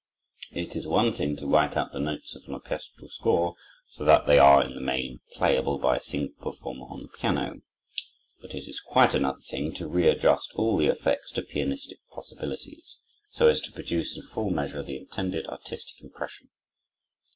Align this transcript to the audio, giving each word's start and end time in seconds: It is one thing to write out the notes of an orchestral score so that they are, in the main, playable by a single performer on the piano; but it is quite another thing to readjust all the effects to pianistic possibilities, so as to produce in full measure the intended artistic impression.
It 0.51 0.75
is 0.75 0.87
one 0.87 1.13
thing 1.13 1.35
to 1.35 1.45
write 1.45 1.77
out 1.77 1.91
the 1.93 1.99
notes 1.99 2.33
of 2.35 2.43
an 2.47 2.55
orchestral 2.55 3.07
score 3.07 3.53
so 3.91 4.03
that 4.03 4.25
they 4.25 4.39
are, 4.39 4.63
in 4.65 4.73
the 4.73 4.81
main, 4.81 5.19
playable 5.35 5.77
by 5.77 5.97
a 5.97 6.01
single 6.01 6.33
performer 6.53 6.85
on 6.89 7.01
the 7.03 7.07
piano; 7.07 7.61
but 8.41 8.55
it 8.55 8.67
is 8.67 8.79
quite 8.79 9.13
another 9.13 9.41
thing 9.51 9.75
to 9.75 9.87
readjust 9.87 10.53
all 10.55 10.75
the 10.75 10.87
effects 10.87 11.29
to 11.33 11.43
pianistic 11.43 11.99
possibilities, 12.09 12.97
so 13.29 13.45
as 13.47 13.61
to 13.61 13.71
produce 13.71 14.15
in 14.17 14.23
full 14.23 14.49
measure 14.49 14.81
the 14.81 14.97
intended 14.97 15.45
artistic 15.45 16.01
impression. 16.01 16.49